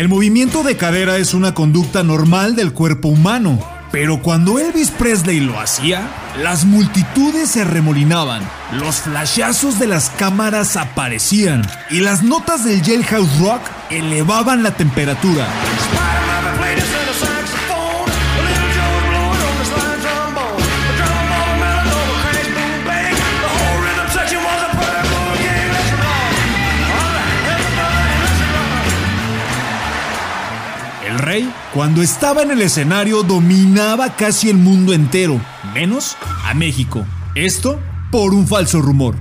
[0.00, 3.58] El movimiento de cadera es una conducta normal del cuerpo humano,
[3.92, 6.08] pero cuando Elvis Presley lo hacía,
[6.42, 8.42] las multitudes se remolinaban,
[8.72, 13.60] los flashazos de las cámaras aparecían y las notas del jailhouse rock
[13.90, 15.46] elevaban la temperatura.
[31.74, 35.40] Cuando estaba en el escenario, dominaba casi el mundo entero,
[35.72, 37.06] menos a México.
[37.34, 39.14] Esto por un falso rumor.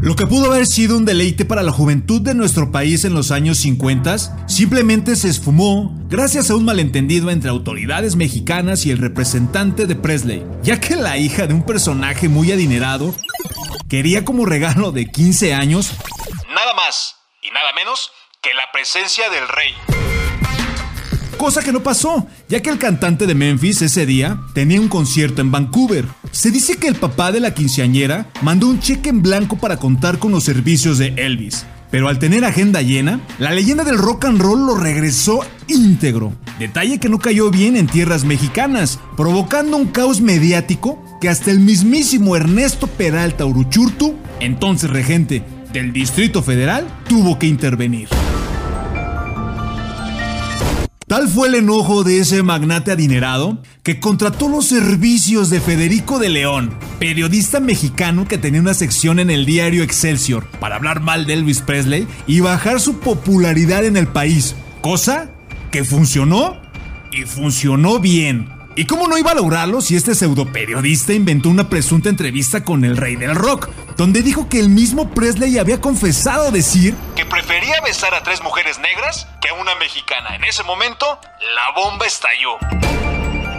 [0.00, 3.30] Lo que pudo haber sido un deleite para la juventud de nuestro país en los
[3.30, 9.86] años 50 simplemente se esfumó gracias a un malentendido entre autoridades mexicanas y el representante
[9.86, 13.14] de Presley, ya que la hija de un personaje muy adinerado
[13.88, 15.92] quería como regalo de 15 años
[16.52, 18.10] Nada más y nada menos
[18.42, 19.72] que la presencia del rey.
[21.38, 25.42] Cosa que no pasó, ya que el cantante de Memphis ese día tenía un concierto
[25.42, 26.06] en Vancouver.
[26.32, 30.18] Se dice que el papá de la quinceañera mandó un cheque en blanco para contar
[30.18, 31.66] con los servicios de Elvis.
[31.92, 36.32] Pero al tener agenda llena, la leyenda del rock and roll lo regresó íntegro.
[36.58, 41.60] Detalle que no cayó bien en tierras mexicanas, provocando un caos mediático que hasta el
[41.60, 48.08] mismísimo Ernesto Peralta Uruchurtu, entonces regente del Distrito Federal, tuvo que intervenir.
[51.12, 56.30] Tal fue el enojo de ese magnate adinerado que contrató los servicios de Federico de
[56.30, 61.34] León, periodista mexicano que tenía una sección en el diario Excelsior para hablar mal de
[61.34, 65.30] Elvis Presley y bajar su popularidad en el país, cosa
[65.70, 66.56] que funcionó
[67.12, 68.61] y funcionó bien.
[68.74, 72.86] ¿Y cómo no iba a lograrlo si este pseudo periodista inventó una presunta entrevista con
[72.86, 77.82] el rey del rock, donde dijo que el mismo Presley había confesado decir Que prefería
[77.82, 80.36] besar a tres mujeres negras que a una mexicana.
[80.36, 81.06] En ese momento,
[81.54, 82.56] la bomba estalló.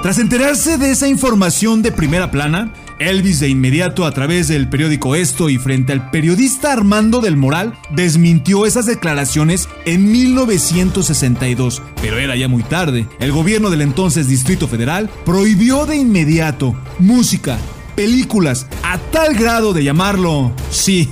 [0.00, 5.14] Tras enterarse de esa información de primera plana, Elvis de inmediato a través del periódico
[5.14, 12.36] Esto y frente al periodista Armando del Moral desmintió esas declaraciones en 1962, pero era
[12.36, 13.06] ya muy tarde.
[13.18, 17.58] El gobierno del entonces Distrito Federal prohibió de inmediato música,
[17.96, 21.08] películas, a tal grado de llamarlo, sí,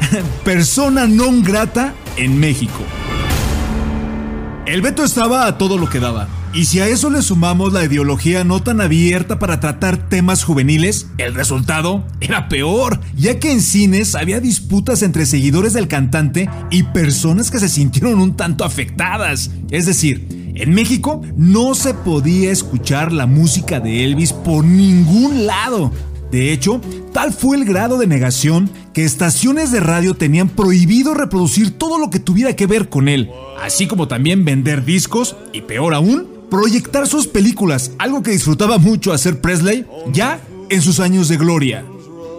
[0.44, 2.84] persona non grata en México.
[4.64, 6.28] El veto estaba a todo lo que daba.
[6.54, 11.08] Y si a eso le sumamos la ideología no tan abierta para tratar temas juveniles,
[11.18, 16.84] el resultado era peor, ya que en cines había disputas entre seguidores del cantante y
[16.84, 19.50] personas que se sintieron un tanto afectadas.
[19.70, 25.90] Es decir, en México no se podía escuchar la música de Elvis por ningún lado.
[26.30, 26.80] De hecho,
[27.12, 32.10] tal fue el grado de negación que estaciones de radio tenían prohibido reproducir todo lo
[32.10, 33.30] que tuviera que ver con él,
[33.60, 39.12] así como también vender discos y peor aún, proyectar sus películas, algo que disfrutaba mucho
[39.12, 41.84] hacer Presley ya en sus años de gloria.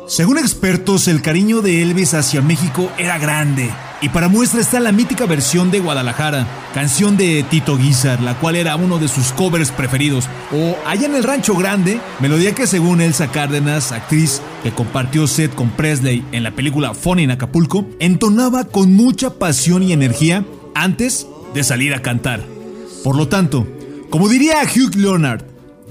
[0.08, 3.70] Según expertos, el cariño de Elvis hacia México era grande.
[4.04, 8.58] Y para muestra está la mítica versión de Guadalajara, canción de Tito Guizar, la cual
[8.58, 10.28] era uno de sus covers preferidos.
[10.52, 15.56] O Allá en el Rancho Grande, melodía que según Elsa Cárdenas, actriz que compartió set
[15.56, 20.44] con Presley en la película Funny en Acapulco, entonaba con mucha pasión y energía
[20.76, 22.44] antes de salir a cantar.
[23.06, 23.66] Por lo tanto,
[24.10, 25.46] como diría Hugh Leonard,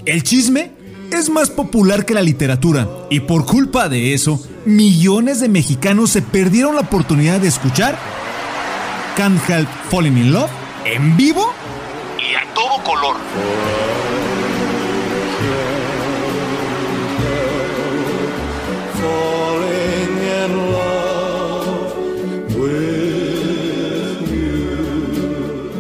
[0.05, 0.73] el chisme
[1.11, 6.23] es más popular que la literatura y por culpa de eso, millones de mexicanos se
[6.23, 7.99] perdieron la oportunidad de escuchar
[9.17, 10.50] Can't Help Falling in Love
[10.84, 11.53] en vivo
[12.19, 13.17] Y a todo color.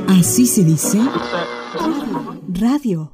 [0.08, 1.00] Así se dice
[2.48, 3.12] radio.